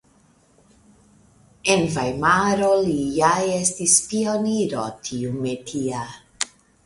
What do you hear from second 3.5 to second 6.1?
estis pioniro tiumetia.